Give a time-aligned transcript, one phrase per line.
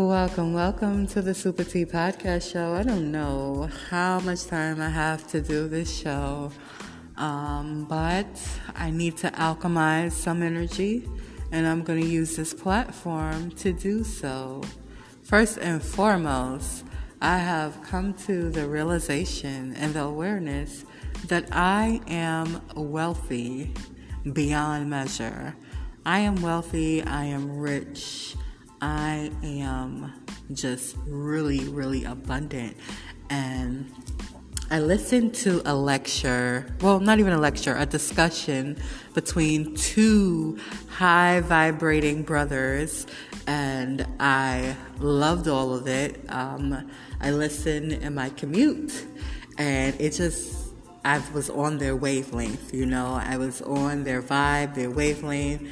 [0.00, 2.72] Welcome, welcome to the Super T Podcast Show.
[2.72, 6.50] I don't know how much time I have to do this show,
[7.18, 8.26] um, but
[8.74, 11.06] I need to alchemize some energy,
[11.52, 14.62] and I'm going to use this platform to do so.
[15.22, 16.86] First and foremost,
[17.20, 20.86] I have come to the realization and the awareness
[21.26, 23.74] that I am wealthy
[24.32, 25.54] beyond measure.
[26.06, 28.34] I am wealthy, I am rich.
[28.80, 30.12] I am
[30.52, 32.76] just really, really abundant.
[33.28, 33.92] And
[34.70, 38.76] I listened to a lecture, well, not even a lecture, a discussion
[39.14, 40.58] between two
[40.88, 43.06] high vibrating brothers,
[43.46, 46.24] and I loved all of it.
[46.28, 46.88] Um,
[47.20, 49.06] I listened in my commute,
[49.58, 50.72] and it just,
[51.04, 55.68] I was on their wavelength, you know, I was on their vibe, their wavelength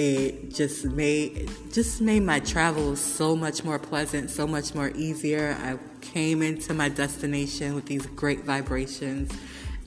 [0.00, 5.56] it just made just made my travels so much more pleasant, so much more easier.
[5.60, 9.30] I came into my destination with these great vibrations,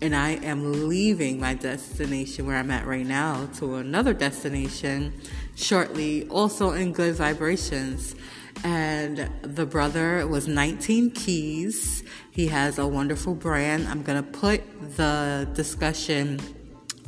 [0.01, 5.13] and I am leaving my destination where I'm at right now to another destination
[5.55, 8.15] shortly, also in good vibrations.
[8.63, 12.03] And the brother was 19 Keys.
[12.29, 13.87] He has a wonderful brand.
[13.87, 14.61] I'm gonna put
[14.95, 16.39] the discussion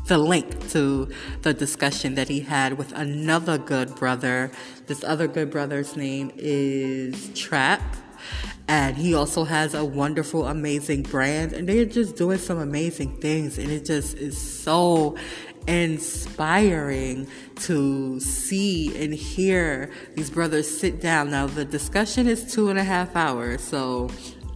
[0.08, 1.10] the link to
[1.42, 4.52] the discussion that he had with another good brother.
[4.88, 7.82] This other good brother's name is Trap.
[8.68, 11.54] And he also has a wonderful, amazing brand.
[11.54, 13.58] And they're just doing some amazing things.
[13.58, 15.16] And it just is so
[15.68, 21.32] inspiring to see and hear these brothers sit down.
[21.32, 23.62] Now, the discussion is two and a half hours.
[23.62, 24.10] So,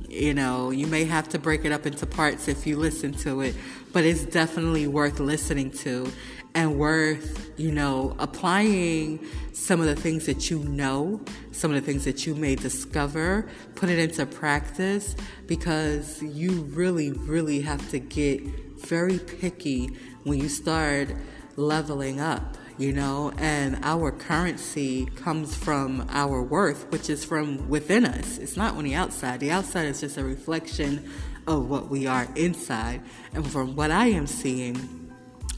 [0.10, 3.42] you know, you may have to break it up into parts if you listen to
[3.42, 3.56] it
[3.94, 6.12] but it's definitely worth listening to
[6.56, 11.22] and worth, you know, applying some of the things that you know,
[11.52, 15.16] some of the things that you may discover, put it into practice
[15.48, 18.42] because you really, really have to get
[18.80, 21.10] very picky when you start
[21.56, 28.06] leveling up, you know, and our currency comes from our worth, which is from within
[28.06, 28.38] us.
[28.38, 29.42] It's not on the outside.
[29.42, 31.12] The outside is just a reflection
[31.46, 33.02] of what we are inside.
[33.34, 35.12] And from what I am seeing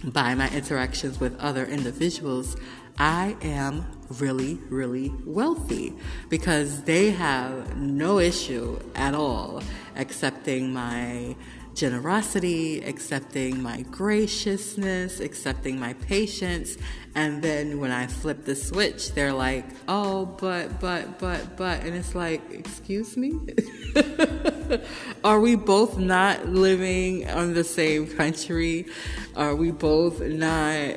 [0.04, 2.58] by my interactions with other individuals,
[2.98, 3.86] I am
[4.20, 5.94] really, really wealthy
[6.30, 9.62] because they have no issue at all
[9.96, 11.36] accepting my
[11.76, 16.78] generosity, accepting my graciousness, accepting my patience.
[17.14, 21.82] And then when I flip the switch, they're like, oh, but, but, but, but.
[21.84, 23.34] And it's like, excuse me?
[25.24, 28.86] Are we both not living on the same country?
[29.36, 30.96] Are we both not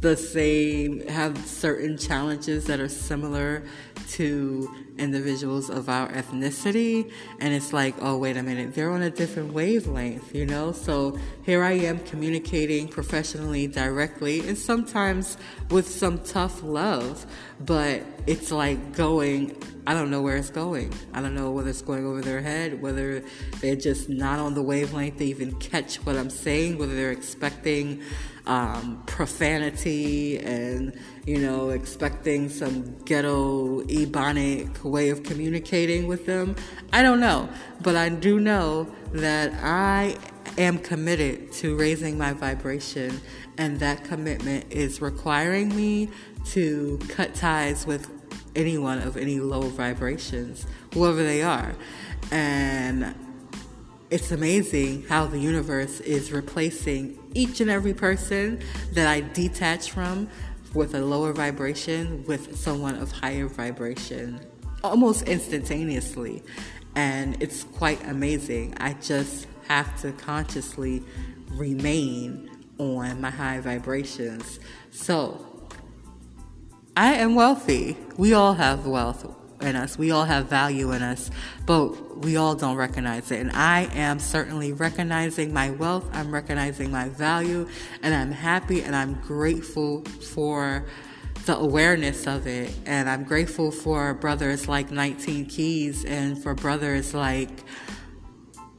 [0.00, 3.64] the same, have certain challenges that are similar
[4.10, 7.10] to individuals of our ethnicity.
[7.40, 10.72] And it's like, oh, wait a minute, they're on a different wavelength, you know?
[10.72, 15.36] So here I am communicating professionally, directly, and sometimes
[15.70, 17.26] with some tough love,
[17.60, 20.92] but it's like going, I don't know where it's going.
[21.14, 23.22] I don't know whether it's going over their head, whether
[23.62, 28.02] they're just not on the wavelength to even catch what I'm saying, whether they're expecting
[28.44, 30.92] um, profanity and,
[31.24, 36.54] you know, expecting some ghetto ebonic way of communicating with them.
[36.92, 37.48] I don't know.
[37.80, 40.18] But I do know that I
[40.58, 43.22] am committed to raising my vibration,
[43.56, 46.10] and that commitment is requiring me
[46.48, 48.17] to cut ties with
[48.54, 51.74] anyone of any low vibrations, whoever they are.
[52.30, 53.14] And
[54.10, 58.60] it's amazing how the universe is replacing each and every person
[58.92, 60.28] that I detach from
[60.74, 64.40] with a lower vibration with someone of higher vibration
[64.82, 66.42] almost instantaneously.
[66.94, 68.74] And it's quite amazing.
[68.78, 71.02] I just have to consciously
[71.50, 74.60] remain on my high vibrations.
[74.90, 75.57] So,
[76.98, 77.96] I am wealthy.
[78.16, 79.24] We all have wealth
[79.60, 79.96] in us.
[79.96, 81.30] We all have value in us,
[81.64, 83.38] but we all don't recognize it.
[83.38, 86.10] And I am certainly recognizing my wealth.
[86.12, 87.68] I'm recognizing my value,
[88.02, 90.02] and I'm happy and I'm grateful
[90.34, 90.86] for
[91.46, 92.74] the awareness of it.
[92.84, 97.62] And I'm grateful for brothers like 19 Keys and for brothers like,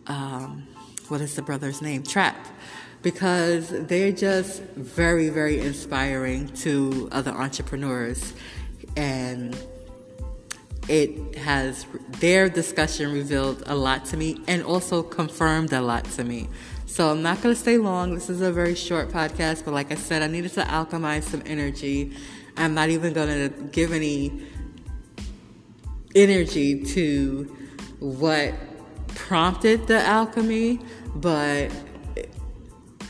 [0.08, 0.68] um,
[1.08, 2.04] what is the brother's name?
[2.04, 2.36] Trap.
[3.02, 8.34] Because they're just very, very inspiring to other entrepreneurs.
[8.98, 9.58] And
[10.90, 11.86] it has
[12.20, 16.50] their discussion revealed a lot to me and also confirmed a lot to me.
[16.88, 18.16] So I'm not going to stay long.
[18.16, 21.44] This is a very short podcast, but like I said, I needed to alchemize some
[21.46, 22.18] energy.
[22.58, 24.42] I'm not even going to give any
[26.16, 27.56] energy to
[28.00, 28.56] what
[29.10, 30.80] prompted the alchemy,
[31.16, 31.72] but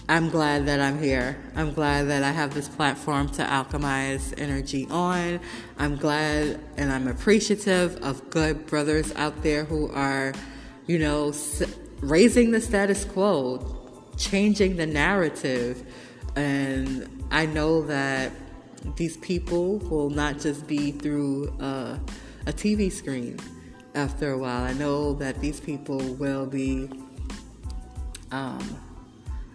[0.09, 1.37] I'm glad that I'm here.
[1.55, 5.39] I'm glad that I have this platform to alchemize energy on.
[5.77, 10.33] I'm glad and I'm appreciative of good brothers out there who are,
[10.87, 11.31] you know,
[11.99, 13.63] raising the status quo,
[14.17, 15.85] changing the narrative.
[16.35, 18.31] And I know that
[18.95, 21.99] these people will not just be through a,
[22.47, 23.37] a TV screen
[23.93, 24.63] after a while.
[24.63, 26.89] I know that these people will be.
[28.31, 28.88] Um,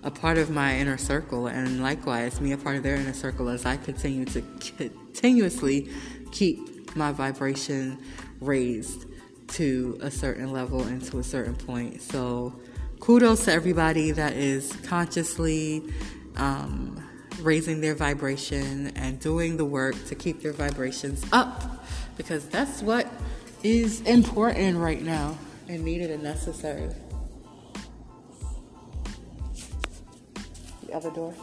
[0.05, 3.49] a part of my inner circle, and likewise, me a part of their inner circle
[3.49, 4.43] as I continue to
[4.77, 5.91] continuously
[6.31, 7.99] keep my vibration
[8.41, 9.07] raised
[9.49, 12.03] to a certain level and to a certain point.
[12.03, 12.55] So,
[13.01, 15.83] kudos to everybody that is consciously
[16.37, 17.03] um,
[17.41, 21.85] raising their vibration and doing the work to keep their vibrations up
[22.17, 23.11] because that's what
[23.63, 25.37] is important right now
[25.69, 26.91] and needed and necessary.
[30.95, 31.35] Other door.